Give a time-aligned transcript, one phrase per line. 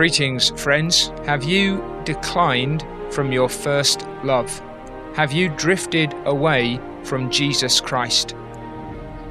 [0.00, 1.08] Greetings, friends.
[1.26, 4.58] Have you declined from your first love?
[5.14, 8.34] Have you drifted away from Jesus Christ?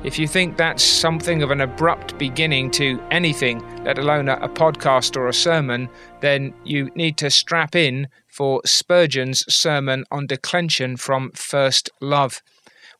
[0.03, 5.17] If you think that's something of an abrupt beginning to anything, let alone a, podcast
[5.17, 5.89] or a sermon,
[6.21, 12.43] then you need to strap in for Spurgeon's sermon on declension from first love.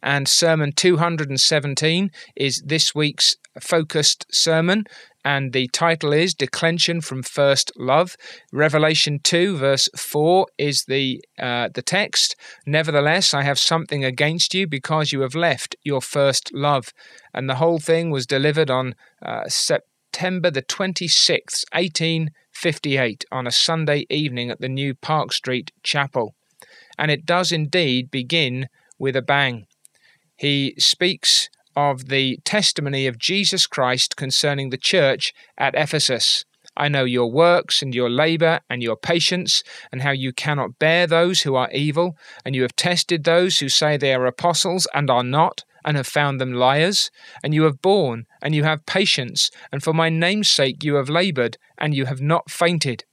[0.03, 4.85] And Sermon 217 is this week's focused sermon,
[5.25, 8.15] and the title is Declension from First Love.
[8.53, 12.37] Revelation 2, verse 4 is the, uh, the text.
[12.67, 16.93] Nevertheless, I have something against you because you have left your first love.
[17.33, 21.65] And the whole thing was delivered on uh, September the 26th,
[22.63, 26.35] 1858, on a Sunday evening at the new Park Street Chapel.
[26.99, 29.67] And it does indeed begin with a bang
[30.39, 36.45] he speaks of the testimony of Jesus Christ concerning the church at Ephesus.
[36.77, 41.09] I know your works and your labor and your patience, and how you cannot bear
[41.09, 45.11] those who are evil, and you have tested those who say they are apostles and
[45.11, 47.11] are not, and have found them liars,
[47.43, 51.09] and you have borne, and you have patience, and for my name's sake you have
[51.09, 53.05] labored, and you have not fainted.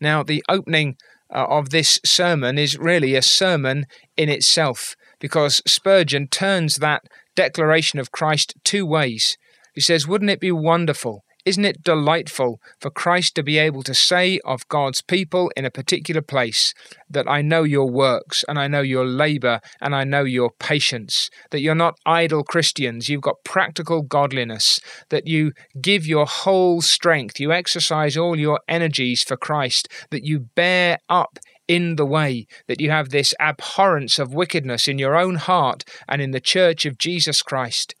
[0.00, 0.96] Now, the opening
[1.32, 3.86] uh, of this sermon is really a sermon
[4.16, 7.04] in itself because Spurgeon turns that
[7.36, 9.38] declaration of Christ two ways.
[9.72, 11.22] He says, Wouldn't it be wonderful?
[11.44, 15.70] Isn't it delightful for Christ to be able to say of God's people in a
[15.70, 16.74] particular place
[17.08, 21.30] that I know your works and I know your labor and I know your patience,
[21.50, 27.40] that you're not idle Christians, you've got practical godliness, that you give your whole strength,
[27.40, 32.80] you exercise all your energies for Christ, that you bear up in the way, that
[32.80, 36.98] you have this abhorrence of wickedness in your own heart and in the church of
[36.98, 37.94] Jesus Christ.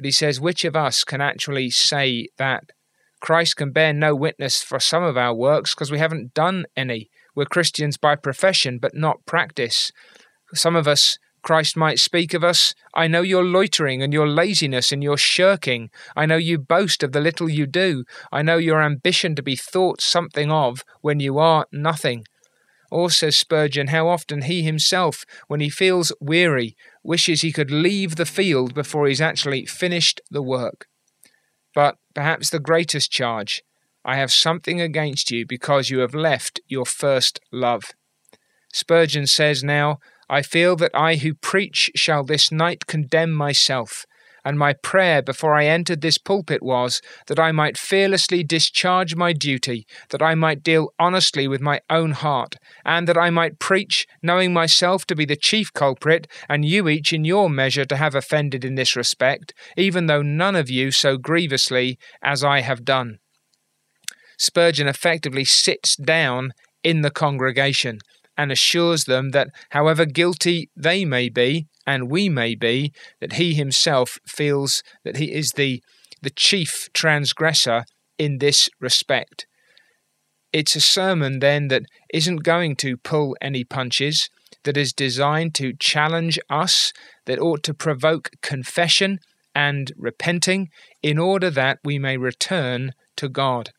[0.00, 2.70] But he says, which of us can actually say that?
[3.20, 7.10] Christ can bear no witness for some of our works because we haven't done any.
[7.36, 9.92] We're Christians by profession, but not practice.
[10.54, 12.72] Some of us, Christ might speak of us.
[12.94, 15.90] I know your loitering and your laziness and your shirking.
[16.16, 18.04] I know you boast of the little you do.
[18.32, 22.24] I know your ambition to be thought something of when you are nothing.
[22.90, 28.16] Or, says Spurgeon, how often he himself, when he feels weary, wishes he could leave
[28.16, 30.86] the field before he's actually finished the work.
[31.74, 33.62] But perhaps the greatest charge
[34.04, 37.92] I have something against you because you have left your first love.
[38.72, 44.06] Spurgeon says now, I feel that I who preach shall this night condemn myself,
[44.44, 49.32] and my prayer before I entered this pulpit was that I might fearlessly discharge my
[49.32, 54.06] duty, that I might deal honestly with my own heart, and that I might preach,
[54.22, 58.14] knowing myself to be the chief culprit, and you each in your measure to have
[58.14, 63.18] offended in this respect, even though none of you so grievously as I have done.
[64.38, 66.52] Spurgeon effectively sits down
[66.82, 67.98] in the congregation
[68.36, 73.54] and assures them that however guilty they may be, and we may be, that he
[73.54, 75.82] himself feels that he is the,
[76.22, 77.84] the chief transgressor
[78.18, 79.46] in this respect.
[80.52, 84.28] It's a sermon then that isn't going to pull any punches,
[84.64, 86.92] that is designed to challenge us,
[87.26, 89.18] that ought to provoke confession
[89.54, 90.68] and repenting
[91.02, 93.70] in order that we may return to God.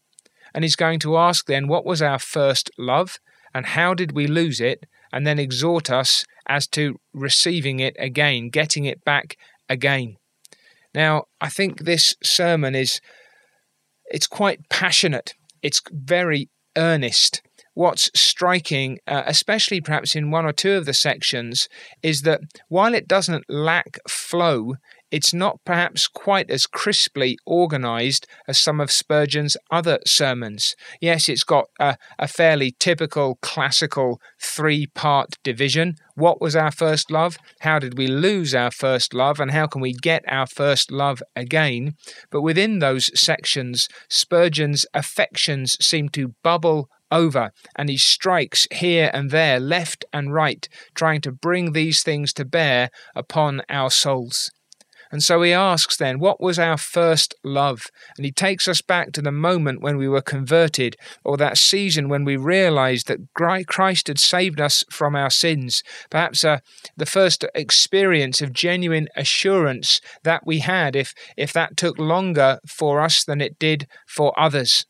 [0.54, 3.18] And he's going to ask then, what was our first love
[3.54, 4.86] and how did we lose it?
[5.13, 9.38] And then exhort us as to receiving it again, getting it back
[9.69, 10.18] again.
[10.94, 13.00] Now, I think this sermon is
[14.07, 15.33] it's quite passionate.
[15.62, 17.42] It's very earnest.
[17.74, 21.69] What's striking, uh, especially perhaps in one or two of the sections,
[22.03, 24.75] is that while it doesn't lack flow,
[25.11, 30.75] it's not perhaps quite as crisply organized as some of Spurgeon's other sermons.
[31.01, 35.95] Yes, it's got a, a fairly typical classical three part division.
[36.15, 37.37] What was our first love?
[37.59, 39.39] How did we lose our first love?
[39.39, 41.95] And how can we get our first love again?
[42.29, 49.31] But within those sections, Spurgeon's affections seem to bubble over, and he strikes here and
[49.31, 54.49] there, left and right, trying to bring these things to bear upon our souls.
[55.11, 57.83] And so he asks then, what was our first love?
[58.17, 62.09] And he takes us back to the moment when we were converted, or that season
[62.09, 65.83] when we realized that Christ had saved us from our sins.
[66.09, 66.59] Perhaps uh,
[66.95, 73.01] the first experience of genuine assurance that we had, if, if that took longer for
[73.01, 74.85] us than it did for others.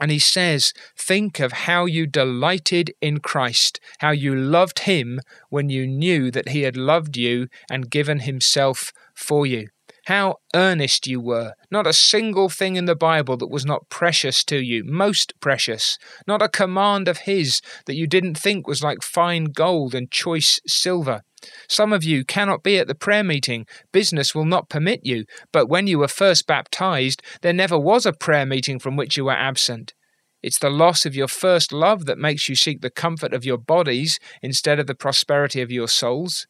[0.00, 5.68] And he says, Think of how you delighted in Christ, how you loved him when
[5.68, 9.68] you knew that he had loved you and given himself for you.
[10.06, 11.54] How earnest you were.
[11.70, 15.96] Not a single thing in the Bible that was not precious to you, most precious.
[16.26, 20.58] Not a command of His that you didn't think was like fine gold and choice
[20.66, 21.22] silver.
[21.68, 23.66] Some of you cannot be at the prayer meeting.
[23.92, 25.24] Business will not permit you.
[25.52, 29.26] But when you were first baptized, there never was a prayer meeting from which you
[29.26, 29.94] were absent.
[30.42, 33.58] It's the loss of your first love that makes you seek the comfort of your
[33.58, 36.48] bodies instead of the prosperity of your souls.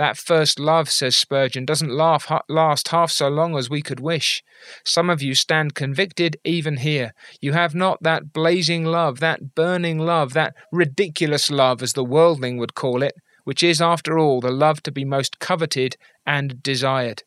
[0.00, 4.42] That first love, says Spurgeon, doesn't last half so long as we could wish.
[4.82, 7.12] Some of you stand convicted even here.
[7.42, 12.56] You have not that blazing love, that burning love, that ridiculous love, as the worldling
[12.56, 13.12] would call it,
[13.44, 17.24] which is, after all, the love to be most coveted and desired.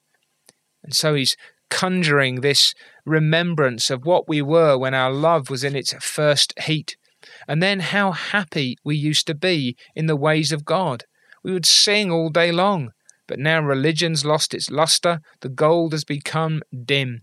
[0.84, 1.38] And so he's
[1.70, 2.74] conjuring this
[3.06, 6.98] remembrance of what we were when our love was in its first heat,
[7.48, 11.04] and then how happy we used to be in the ways of God
[11.44, 12.92] we would sing all day long.
[13.28, 17.22] But now religion's lost its lustre, the gold has become dim.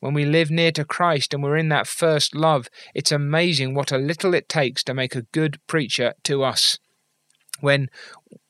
[0.00, 3.92] When we live near to Christ and we're in that first love, it's amazing what
[3.92, 6.78] a little it takes to make a good preacher to us.
[7.60, 7.88] When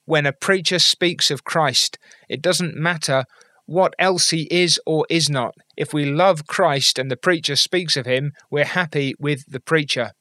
[0.05, 1.99] when a preacher speaks of Christ,
[2.31, 3.25] it doesn't matter
[3.66, 5.54] what else he is or is not.
[5.76, 10.12] If we love Christ and the preacher speaks of him, we're happy with the preacher.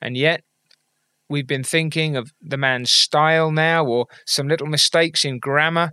[0.00, 0.42] And yet,
[1.30, 5.92] we've been thinking of the man's style now or some little mistakes in grammar.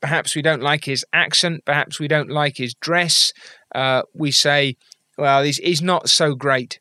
[0.00, 1.64] Perhaps we don't like his accent.
[1.64, 3.32] Perhaps we don't like his dress.
[3.74, 4.76] Uh, we say,
[5.16, 6.78] well, he's, he's not so great.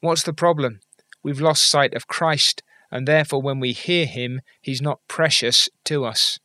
[0.00, 0.80] What's the problem?
[1.22, 6.04] We've lost sight of Christ, and therefore, when we hear him, he's not precious to
[6.04, 6.38] us.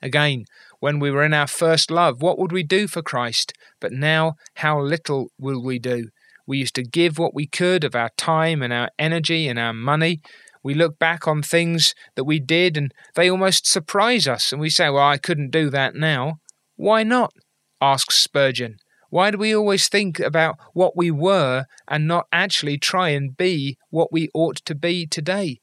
[0.00, 0.44] Again,
[0.80, 3.52] when we were in our first love, what would we do for Christ?
[3.80, 6.08] But now, how little will we do?
[6.46, 9.72] We used to give what we could of our time and our energy and our
[9.72, 10.20] money.
[10.62, 14.70] We look back on things that we did and they almost surprise us, and we
[14.70, 16.38] say, Well, I couldn't do that now.
[16.76, 17.32] Why not?
[17.80, 18.76] asks Spurgeon.
[19.10, 23.76] Why do we always think about what we were and not actually try and be
[23.90, 25.58] what we ought to be today?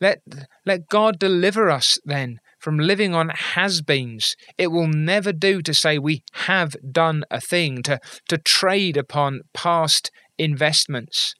[0.00, 0.20] Let,
[0.64, 4.36] let God deliver us then from living on has beens.
[4.56, 7.98] It will never do to say we have done a thing, to,
[8.30, 11.34] to trade upon past investments.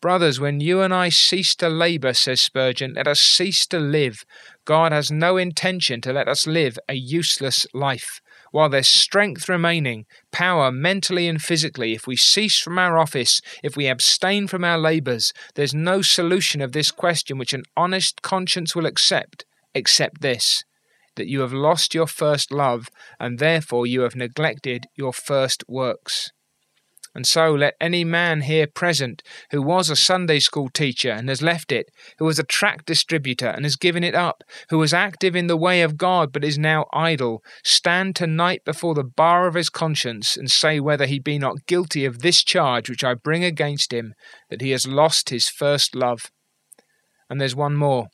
[0.00, 4.22] Brothers, when you and I cease to labour, says Spurgeon, let us cease to live.
[4.64, 8.20] God has no intention to let us live a useless life.
[8.52, 13.76] While there's strength remaining, power mentally and physically, if we cease from our office, if
[13.76, 18.76] we abstain from our labours, there's no solution of this question which an honest conscience
[18.76, 19.44] will accept
[19.74, 20.64] except this
[21.16, 22.88] that you have lost your first love,
[23.18, 26.30] and therefore you have neglected your first works.
[27.14, 31.42] And so let any man here present who was a Sunday school teacher and has
[31.42, 31.86] left it,
[32.18, 35.56] who was a tract distributor and has given it up, who was active in the
[35.56, 40.36] way of God but is now idle, stand tonight before the bar of his conscience
[40.36, 44.14] and say whether he be not guilty of this charge which I bring against him,
[44.48, 46.30] that he has lost his first love.
[47.28, 48.06] And there's one more.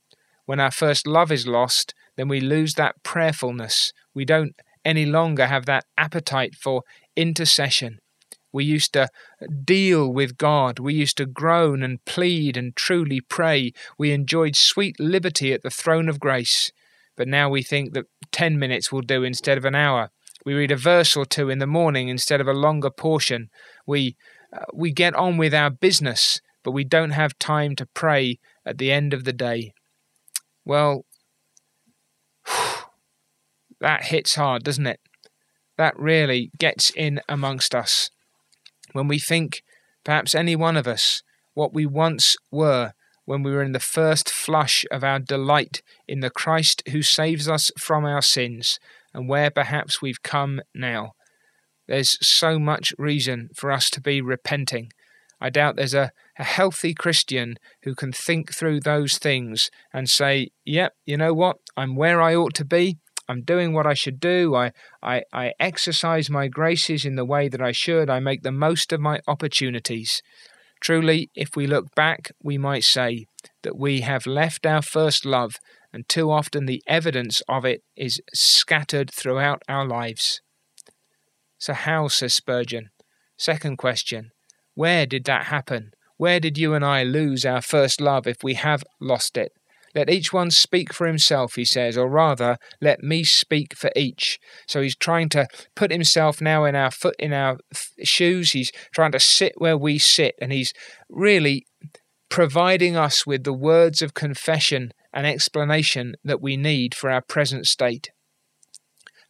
[0.46, 3.92] When our first love is lost, then we lose that prayerfulness.
[4.14, 6.82] We don't any longer have that appetite for
[7.16, 7.98] intercession.
[8.52, 9.08] We used to
[9.64, 10.78] deal with God.
[10.78, 13.72] We used to groan and plead and truly pray.
[13.98, 16.72] We enjoyed sweet liberty at the throne of grace.
[17.16, 20.10] But now we think that 10 minutes will do instead of an hour.
[20.46, 23.50] We read a verse or two in the morning instead of a longer portion.
[23.86, 24.16] We,
[24.52, 28.78] uh, we get on with our business, but we don't have time to pray at
[28.78, 29.72] the end of the day.
[30.66, 31.06] Well,
[33.80, 35.00] that hits hard, doesn't it?
[35.78, 38.10] That really gets in amongst us.
[38.92, 39.62] When we think,
[40.04, 41.22] perhaps any one of us,
[41.54, 42.92] what we once were
[43.26, 47.48] when we were in the first flush of our delight in the Christ who saves
[47.48, 48.78] us from our sins,
[49.12, 51.12] and where perhaps we've come now.
[51.88, 54.90] There's so much reason for us to be repenting.
[55.40, 60.48] I doubt there's a, a healthy Christian who can think through those things and say,
[60.64, 61.56] Yep, you know what?
[61.76, 62.98] I'm where I ought to be.
[63.28, 64.54] I'm doing what I should do.
[64.54, 68.08] I, I, I exercise my graces in the way that I should.
[68.08, 70.22] I make the most of my opportunities.
[70.80, 73.26] Truly, if we look back, we might say
[73.62, 75.56] that we have left our first love,
[75.92, 80.40] and too often the evidence of it is scattered throughout our lives.
[81.58, 82.90] So, how, says Spurgeon?
[83.38, 84.30] Second question
[84.76, 85.92] Where did that happen?
[86.18, 89.52] Where did you and I lose our first love if we have lost it?
[89.94, 94.38] Let each one speak for himself, he says, or rather, let me speak for each.
[94.68, 97.56] So he's trying to put himself now in our foot in our
[98.04, 98.50] shoes.
[98.50, 100.74] He's trying to sit where we sit, and he's
[101.08, 101.64] really
[102.28, 107.66] providing us with the words of confession and explanation that we need for our present
[107.66, 108.10] state.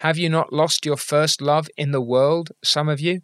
[0.00, 3.21] Have you not lost your first love in the world, some of you?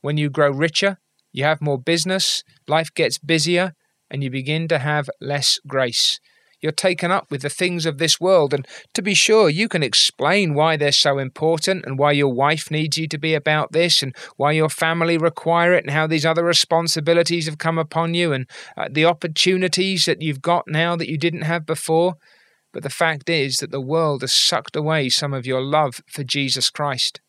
[0.00, 0.96] When you grow richer,
[1.32, 3.72] you have more business, life gets busier,
[4.10, 6.18] and you begin to have less grace.
[6.60, 9.82] You're taken up with the things of this world, and to be sure, you can
[9.82, 14.02] explain why they're so important and why your wife needs you to be about this
[14.02, 18.32] and why your family require it and how these other responsibilities have come upon you
[18.34, 18.46] and
[18.76, 22.16] uh, the opportunities that you've got now that you didn't have before.
[22.72, 26.24] But the fact is that the world has sucked away some of your love for
[26.24, 27.20] Jesus Christ.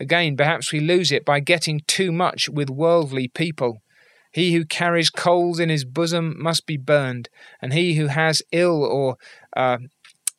[0.00, 3.78] Again, perhaps we lose it by getting too much with worldly people.
[4.32, 7.28] He who carries coals in his bosom must be burned,
[7.60, 9.16] and he who has ill or
[9.56, 9.78] uh,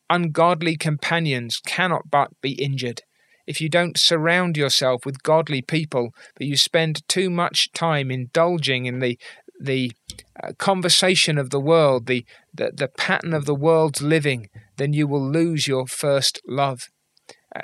[0.10, 3.02] ungodly companions cannot but be injured.
[3.48, 8.86] If you don't surround yourself with godly people, but you spend too much time indulging
[8.86, 9.18] in the
[9.62, 9.92] the
[10.42, 12.24] uh, conversation of the world, the,
[12.54, 14.48] the the pattern of the world's living,
[14.78, 16.88] then you will lose your first love.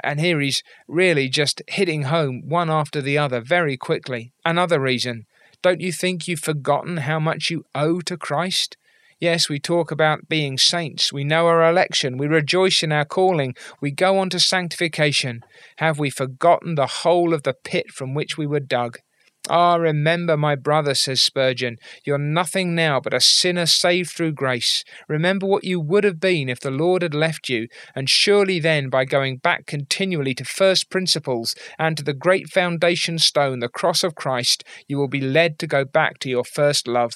[0.04, 4.32] And here he's really just hitting home one after the other very quickly.
[4.44, 5.25] Another reason
[5.62, 8.77] don't you think you've forgotten how much you owe to Christ?
[9.20, 11.12] Yes, we talk about being saints.
[11.12, 12.18] We know our election.
[12.18, 13.56] We rejoice in our calling.
[13.82, 15.42] We go on to sanctification.
[15.77, 19.00] Have we forgotten the whole of the pit from which we were dug?
[19.48, 24.84] Ah, remember, my brother, says Spurgeon, you're nothing now but a sinner saved through grace.
[25.08, 28.90] Remember what you would have been if the Lord had left you, and surely then,
[28.90, 34.04] by going back continually to first principles and to the great foundation stone, the cross
[34.04, 37.14] of Christ, you will be led to go back to your first love.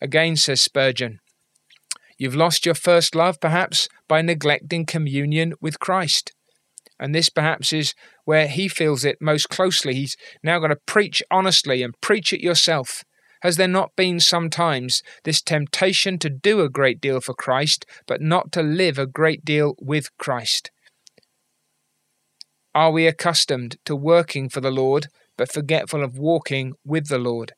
[0.00, 1.18] Again, says Spurgeon,
[2.16, 6.32] you've lost your first love, perhaps, by neglecting communion with Christ.
[7.00, 7.94] And this perhaps is
[8.26, 9.94] where he feels it most closely.
[9.94, 13.02] He's now going to preach honestly and preach it yourself.
[13.40, 18.20] Has there not been sometimes this temptation to do a great deal for Christ, but
[18.20, 20.70] not to live a great deal with Christ?
[22.74, 27.54] Are we accustomed to working for the Lord, but forgetful of walking with the Lord?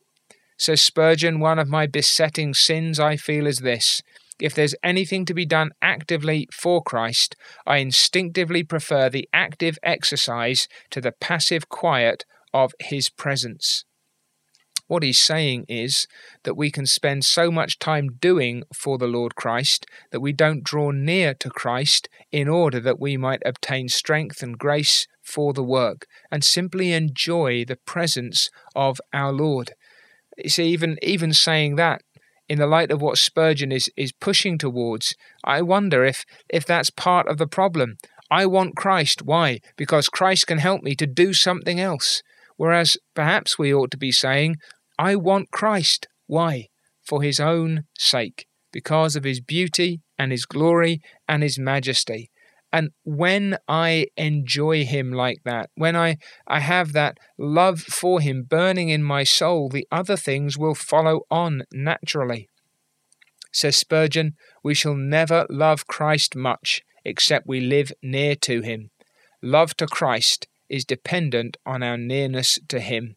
[0.57, 4.03] Says Spurgeon, one of my besetting sins I feel is this
[4.43, 10.67] if there's anything to be done actively for Christ, I instinctively prefer the active exercise
[10.91, 13.85] to the passive quiet of His presence.
[14.89, 16.07] What he's saying is
[16.43, 20.65] that we can spend so much time doing for the Lord Christ that we don't
[20.65, 25.63] draw near to Christ in order that we might obtain strength and grace for the
[25.63, 29.73] work and simply enjoy the presence of our Lord.
[30.37, 32.03] You see, even even saying that
[32.53, 36.91] in the light of what Spurgeon is, is pushing towards, I wonder if, if that's
[36.91, 37.97] part of the problem.
[38.31, 39.23] I want Christ.
[39.23, 39.61] Why?
[39.79, 42.21] Because Christ can help me to do something else.
[42.59, 44.57] Whereas perhaps we ought to be saying,
[44.99, 46.09] I want Christ.
[46.27, 46.67] Why?
[47.03, 52.29] For his own sake, because of his beauty and his glory and his majesty.
[52.73, 58.45] And when I enjoy him like that, when I, I have that love for him
[58.45, 62.49] burning in my soul, the other things will follow on naturally.
[63.53, 68.91] Says Spurgeon, we shall never love Christ much except we live near to him.
[69.43, 73.17] Love to Christ is dependent on our nearness to him.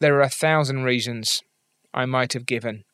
[0.00, 1.40] There are a thousand reasons
[1.94, 2.84] I might have given,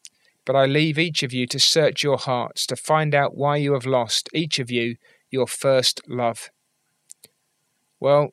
[0.44, 3.72] but I leave each of you to search your hearts to find out why you
[3.72, 4.96] have lost, each of you,
[5.30, 6.50] your first love.
[8.00, 8.30] Well,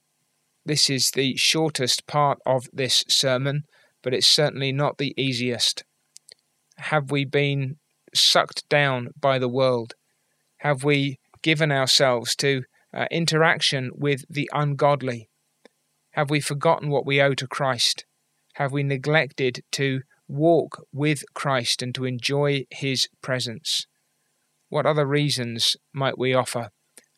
[0.65, 3.63] this is the shortest part of this sermon,
[4.01, 5.83] but it's certainly not the easiest.
[6.77, 7.77] Have we been
[8.13, 9.93] sucked down by the world?
[10.57, 15.29] Have we given ourselves to uh, interaction with the ungodly?
[16.11, 18.05] Have we forgotten what we owe to Christ?
[18.53, 23.85] Have we neglected to walk with Christ and to enjoy his presence?
[24.69, 26.69] What other reasons might we offer?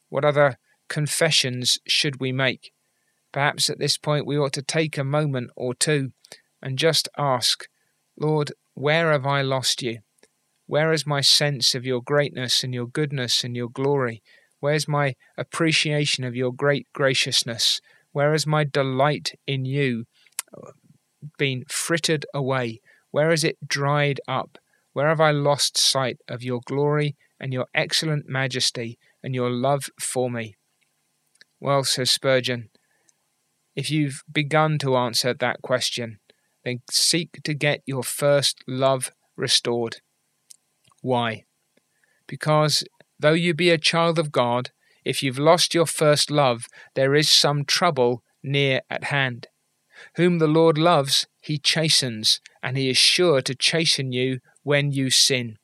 [0.10, 0.58] What other
[0.90, 2.72] confessions should we make?
[3.32, 6.12] Perhaps at this point we ought to take a moment or two
[6.62, 7.68] and just ask,
[8.20, 10.00] Lord, where have I lost you?
[10.66, 14.22] Where is my sense of your greatness and your goodness and your glory?
[14.60, 17.80] Where's my appreciation of your great graciousness?
[18.12, 20.06] Where has my delight in you
[20.56, 20.72] uh,
[21.38, 22.82] been frittered away?
[23.12, 24.58] Where is it dried up?
[24.94, 29.90] Where have I lost sight of your glory and your excellent majesty and your love
[30.00, 30.56] for me?
[31.60, 32.70] Well, says Spurgeon,
[33.76, 36.20] if you've begun to answer that question,
[36.64, 39.98] then seek to get your first love restored.
[41.02, 41.46] Why?
[42.28, 42.84] Because
[43.20, 44.72] though you be a child of God,
[45.06, 49.48] if you've lost your first love, there is some trouble near at hand.
[50.16, 55.10] Whom the Lord loves, he chastens, and he is sure to chasten you when you
[55.10, 55.58] sin.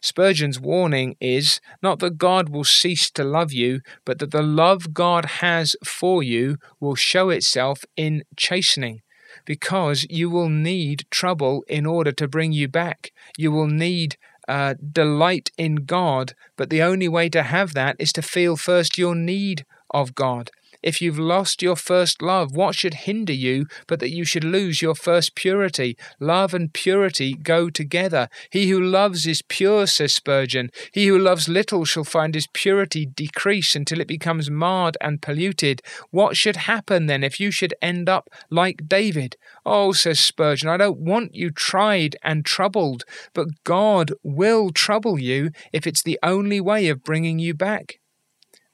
[0.00, 4.94] Spurgeon's warning is not that God will cease to love you, but that the love
[4.94, 9.02] God has for you will show itself in chastening.
[9.44, 13.12] Because you will need trouble in order to bring you back.
[13.38, 18.12] You will need uh, delight in God, but the only way to have that is
[18.14, 20.50] to feel first your need of God.
[20.82, 24.82] If you've lost your first love, what should hinder you but that you should lose
[24.82, 25.96] your first purity?
[26.18, 28.28] Love and purity go together.
[28.50, 30.70] He who loves is pure, says Spurgeon.
[30.92, 35.82] He who loves little shall find his purity decrease until it becomes marred and polluted.
[36.10, 39.36] What should happen then if you should end up like David?
[39.64, 45.50] Oh, says Spurgeon, I don't want you tried and troubled, but God will trouble you
[45.72, 48.00] if it's the only way of bringing you back.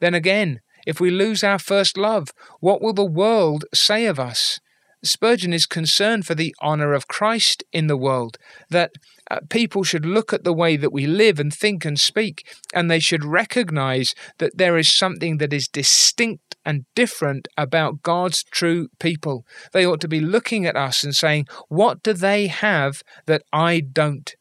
[0.01, 2.29] Then again, if we lose our first love,
[2.61, 4.59] what will the world say of us?
[5.05, 8.39] Spurgeon is concerned for the honour of Christ in the world,
[8.71, 8.93] that
[9.31, 12.43] uh, people should look at the way that we live and think and speak,
[12.73, 18.43] and they should recognize that there is something that is distinct and different about God's
[18.43, 19.45] true people.
[19.75, 23.81] They ought to be looking at us and saying, What do they have that I
[23.81, 24.35] don't?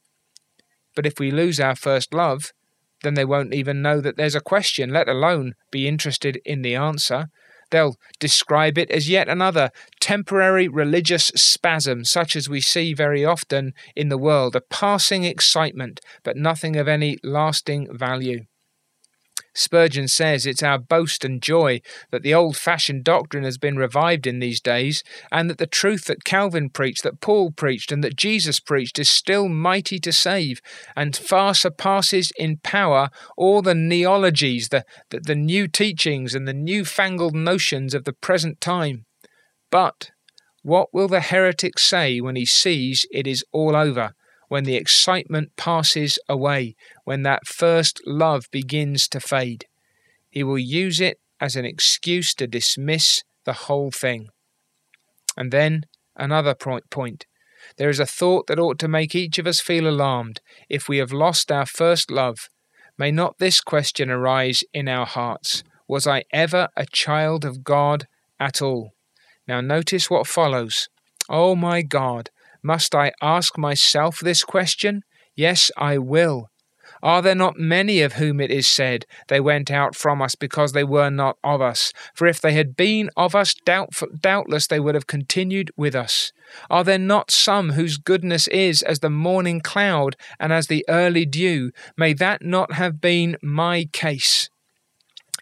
[0.95, 2.53] But if we lose our first love,
[3.07, 6.75] then they won't even know that there's a question, let alone be interested in the
[6.75, 7.29] answer.
[7.71, 9.71] They'll describe it as yet another
[10.01, 16.01] temporary religious spasm, such as we see very often in the world, a passing excitement,
[16.23, 18.41] but nothing of any lasting value.
[19.58, 24.28] Spurgeon says it's our boast and joy that the old fashioned doctrine has been revived
[24.28, 28.15] in these days, and that the truth that Calvin preached, that Paul preached, and that
[28.15, 30.62] Jesus preached is still mighty to save,
[30.96, 36.54] and far surpasses in power all the neologies, the, the, the new teachings, and the
[36.54, 39.06] new-fangled notions of the present time.
[39.72, 40.12] But
[40.62, 44.13] what will the heretic say when he sees it is all over?
[44.47, 49.65] When the excitement passes away, when that first love begins to fade.
[50.29, 54.29] He will use it as an excuse to dismiss the whole thing.
[55.36, 57.25] And then another point.
[57.77, 60.97] There is a thought that ought to make each of us feel alarmed if we
[60.97, 62.49] have lost our first love.
[62.97, 68.07] May not this question arise in our hearts Was I ever a child of God
[68.39, 68.91] at all?
[69.47, 70.89] Now, notice what follows.
[71.29, 72.29] Oh my God,
[72.67, 75.03] must I ask myself this question?
[75.36, 76.49] Yes, I will.
[77.01, 80.73] Are there not many of whom it is said, They went out from us because
[80.73, 81.93] they were not of us?
[82.13, 86.34] For if they had been of us, doubtless they would have continued with us.
[86.69, 91.25] Are there not some whose goodness is as the morning cloud and as the early
[91.25, 91.71] dew?
[91.95, 94.49] May that not have been my case?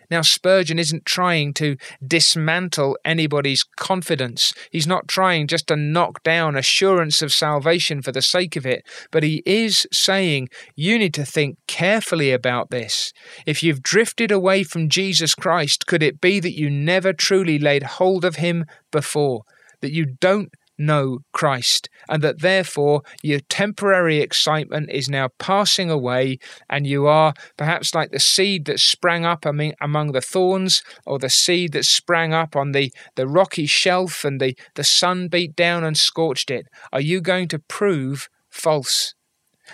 [0.09, 4.53] Now, Spurgeon isn't trying to dismantle anybody's confidence.
[4.71, 8.85] He's not trying just to knock down assurance of salvation for the sake of it,
[9.11, 13.13] but he is saying you need to think carefully about this.
[13.45, 17.83] If you've drifted away from Jesus Christ, could it be that you never truly laid
[17.83, 19.43] hold of him before?
[19.81, 26.39] That you don't know Christ, and that therefore your temporary excitement is now passing away,
[26.69, 31.29] and you are perhaps like the seed that sprang up among the thorns, or the
[31.29, 35.83] seed that sprang up on the, the rocky shelf and the, the sun beat down
[35.83, 36.67] and scorched it.
[36.91, 39.13] Are you going to prove false?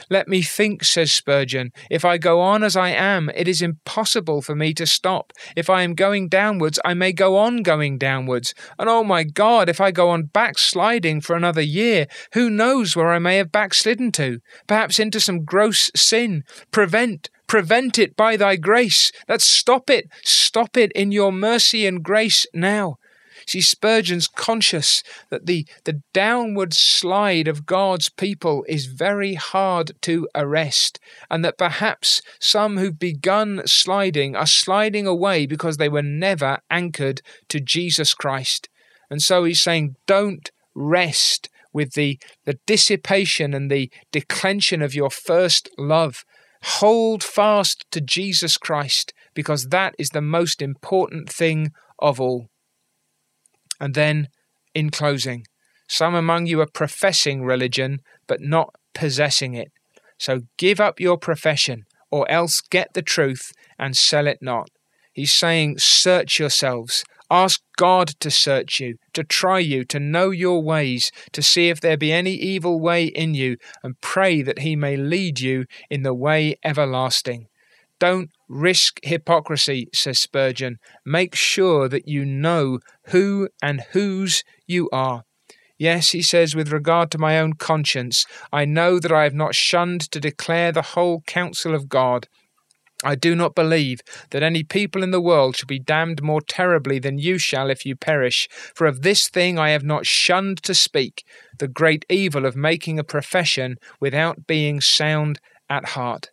[0.10, 1.72] Let me think, says Spurgeon.
[1.90, 5.34] If I go on as I am, it is impossible for me to stop.
[5.56, 8.54] If I am going downwards, I may go on going downwards.
[8.78, 13.12] And oh my God, if I go on backsliding for another year, who knows where
[13.12, 14.40] I may have backslidden to?
[14.68, 16.44] Perhaps into some gross sin.
[16.72, 19.12] Prevent, prevent it by thy grace.
[19.28, 20.08] Let's stop it.
[20.24, 22.98] Stop it in your mercy and grace now.
[23.48, 30.28] See, Spurgeon's conscious that the, the downward slide of God's people is very hard to
[30.36, 31.00] arrest,
[31.30, 37.22] and that perhaps some who've begun sliding are sliding away because they were never anchored
[37.50, 38.70] to Jesus Christ.
[39.10, 45.10] And so he's saying, don't rest with the, the dissipation and the declension of your
[45.10, 46.24] first love.
[46.64, 52.51] Hold fast to Jesus Christ because that is the most important thing of all.
[53.82, 54.28] And then,
[54.76, 55.46] in closing,
[55.90, 59.72] Some among you are professing religion, but not possessing it.
[60.18, 64.70] So give up your profession, or else get the truth and sell it not.
[65.12, 67.04] He's saying, Search yourselves.
[67.32, 71.82] Ask God to search you, to try you, to know your ways, to see if
[71.82, 76.04] there be any evil way in you, and pray that He may lead you in
[76.04, 77.48] the way everlasting.
[78.00, 80.78] Don't risk hypocrisy, says Spurgeon.
[81.06, 85.24] Make sure that you know who and whose you are.
[85.80, 89.56] Yes, he says, with regard to my own conscience, I know that I have not
[89.56, 92.28] shunned to declare the whole counsel of God.
[93.04, 97.00] I do not believe that any people in the world shall be damned more terribly
[97.00, 98.48] than you shall if you perish.
[98.76, 101.24] For of this thing I have not shunned to speak,
[101.58, 106.30] the great evil of making a profession without being sound at heart.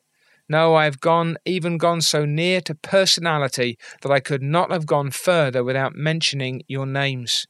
[0.48, 4.86] No, I have gone, even gone so near to personality that I could not have
[4.86, 7.46] gone further without mentioning your names.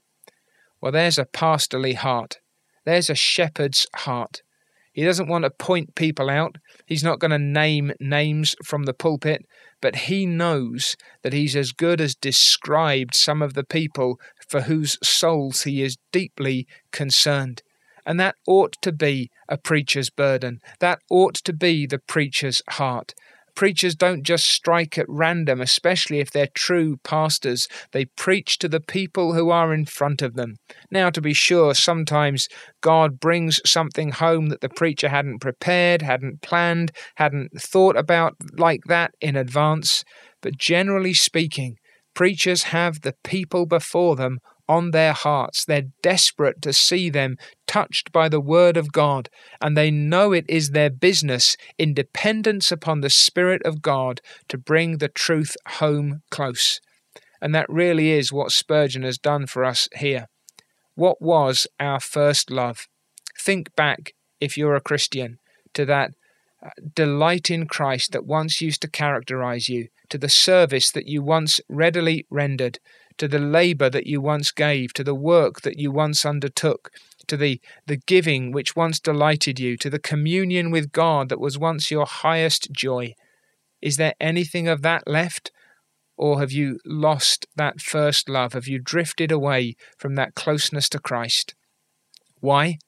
[0.81, 2.39] Well, there's a pastorly heart.
[2.85, 4.43] There's a shepherd's heart.
[4.93, 6.57] He doesn't want to point people out.
[6.87, 9.47] He's not going to name names from the pulpit,
[9.81, 14.99] but he knows that he's as good as described some of the people for whose
[15.03, 17.63] souls he is deeply concerned.
[18.07, 20.59] And that ought to be a preacher's burden.
[20.81, 23.15] That ought to be the preacher's heart.
[23.59, 27.67] Preachers don't just strike at random, especially if they're true pastors.
[27.91, 30.59] They preach to the people who are in front of them.
[30.93, 32.47] Now, to be sure, sometimes
[32.83, 38.83] God brings something home that the preacher hadn't prepared, hadn't planned, hadn't thought about like
[38.87, 40.05] that in advance.
[40.41, 41.79] But generally speaking,
[42.15, 45.65] preachers have the people before them on their hearts.
[45.65, 49.29] They're desperate to see them touched by the Word of God,
[49.61, 54.59] and they know it is their business, in dependence upon the Spirit of God, to
[54.59, 56.81] bring the truth home close.
[57.41, 60.27] And that really is what Spurgeon has done for us here.
[60.95, 62.89] What was our first love?
[63.41, 65.39] Think back, if you're a Christian,
[65.75, 66.11] to that
[66.61, 71.23] uh, delight in Christ that once used to characterize you, to the service that you
[71.23, 72.81] once readily rendered,
[73.19, 76.91] to the labour that you once gave, to the work that you once undertook,
[77.27, 81.59] to the, the giving which once delighted you, to the communion with God that was
[81.59, 83.15] once your highest joy.
[83.83, 85.51] Is there anything of that left?
[86.17, 88.53] Or have you lost that first love?
[88.53, 91.55] Have you drifted away from that closeness to Christ?
[92.41, 92.79] Why?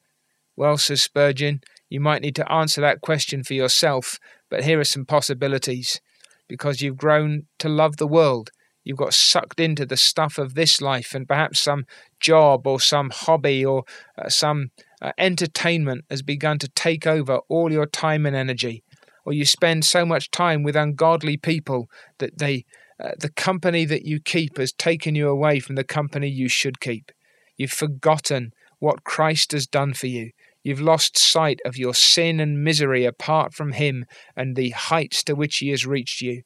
[0.57, 4.85] Well, says Spurgeon, you might need to answer that question for yourself, but here are
[4.85, 6.01] some possibilities.
[6.47, 8.51] Because you've grown to love the world
[8.83, 11.85] You've got sucked into the stuff of this life, and perhaps some
[12.19, 13.83] job or some hobby or
[14.17, 18.83] uh, some uh, entertainment has begun to take over all your time and energy.
[19.23, 22.65] Or you spend so much time with ungodly people that they,
[22.99, 26.79] uh, the company that you keep has taken you away from the company you should
[26.79, 27.11] keep.
[27.57, 30.31] You've forgotten what Christ has done for you.
[30.63, 35.35] You've lost sight of your sin and misery apart from Him and the heights to
[35.35, 36.41] which He has reached you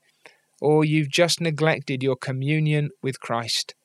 [0.65, 3.75] or you've just neglected your communion with Christ.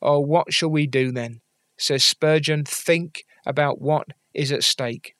[0.00, 1.42] Oh, what shall we do then?
[1.76, 5.14] Says Spurgeon, think about what is at stake.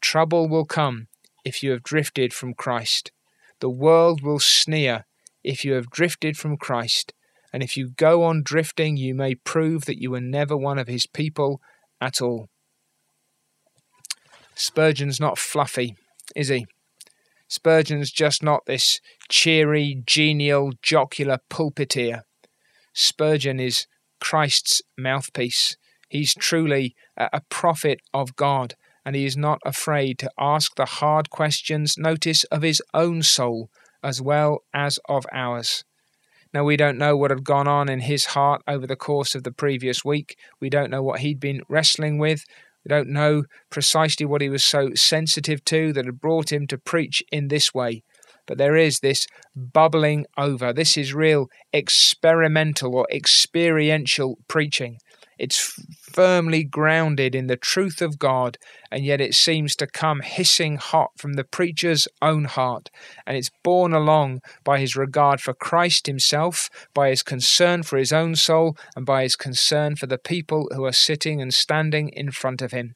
[0.00, 1.08] Trouble will come
[1.44, 3.10] if you have drifted from Christ.
[3.58, 5.06] The world will sneer
[5.42, 7.12] if you have drifted from Christ.
[7.52, 10.86] And if you go on drifting, you may prove that you were never one of
[10.86, 11.60] his people
[12.00, 12.48] at all.
[14.54, 15.96] Spurgeon's not fluffy,
[16.36, 16.64] is he?
[17.54, 22.22] Spurgeon's just not this cheery, genial, jocular pulpiteer.
[22.92, 23.86] Spurgeon is
[24.20, 25.76] Christ's mouthpiece.
[26.08, 31.30] He's truly a prophet of God, and he is not afraid to ask the hard
[31.30, 33.70] questions, notice, of his own soul
[34.02, 35.84] as well as of ours.
[36.52, 39.44] Now, we don't know what had gone on in his heart over the course of
[39.44, 40.36] the previous week.
[40.60, 42.44] We don't know what he'd been wrestling with.
[42.84, 46.78] We don't know precisely what he was so sensitive to that had brought him to
[46.78, 48.02] preach in this way.
[48.46, 50.72] But there is this bubbling over.
[50.72, 54.98] This is real experimental or experiential preaching.
[55.44, 58.56] It's firmly grounded in the truth of God,
[58.90, 62.88] and yet it seems to come hissing hot from the preacher's own heart.
[63.26, 68.10] And it's borne along by his regard for Christ himself, by his concern for his
[68.10, 72.30] own soul, and by his concern for the people who are sitting and standing in
[72.30, 72.94] front of him.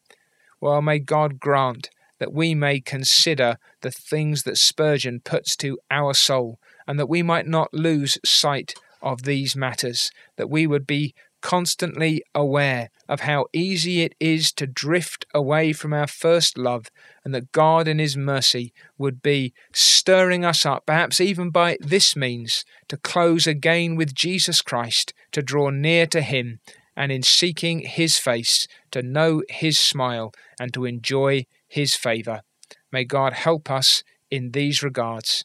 [0.58, 6.14] Well, may God grant that we may consider the things that Spurgeon puts to our
[6.14, 11.14] soul, and that we might not lose sight of these matters, that we would be
[11.40, 16.86] constantly aware of how easy it is to drift away from our first love,
[17.24, 22.16] and that God in His mercy would be stirring us up, perhaps even by this
[22.16, 26.60] means, to close again with Jesus Christ, to draw near to Him,
[26.96, 32.42] and in seeking His face, to know His smile, and to enjoy His favour.
[32.90, 35.44] May God help us in these regards.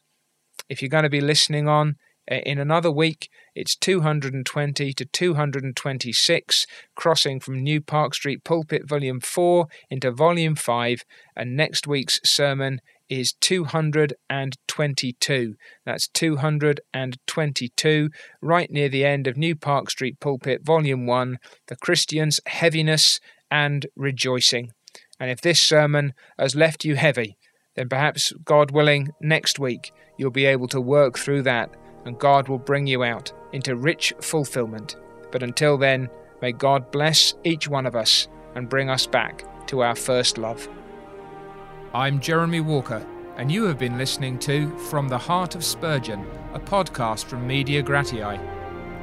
[0.69, 1.97] If you're going to be listening on
[2.31, 9.19] uh, in another week, it's 220 to 226, crossing from New Park Street Pulpit Volume
[9.19, 11.03] 4 into Volume 5,
[11.35, 15.55] and next week's sermon is 222.
[15.85, 18.09] That's 222,
[18.41, 21.37] right near the end of New Park Street Pulpit, Volume 1,
[21.67, 23.19] The Christian's Heaviness
[23.51, 24.71] and Rejoicing.
[25.19, 27.37] And if this sermon has left you heavy,
[27.75, 31.69] then perhaps, God willing, next week you'll be able to work through that
[32.05, 34.97] and God will bring you out into rich fulfillment.
[35.31, 36.09] But until then,
[36.41, 40.67] may God bless each one of us and bring us back to our first love.
[41.93, 43.05] I'm Jeremy Walker,
[43.37, 47.81] and you have been listening to From the Heart of Spurgeon, a podcast from Media
[47.81, 48.39] Gratiae.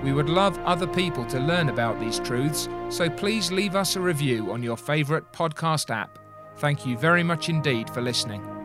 [0.03, 4.01] We would love other people to learn about these truths, so please leave us a
[4.01, 6.19] review on your favourite podcast app.
[6.57, 8.60] Thank you very much indeed for listening.